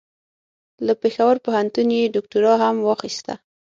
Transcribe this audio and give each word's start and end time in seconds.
له 0.85 0.93
پېښور 1.01 1.35
پوهنتون 1.45 1.87
یې 1.97 2.11
دوکتورا 2.15 2.53
هم 2.63 2.75
واخیسته. 2.85 3.33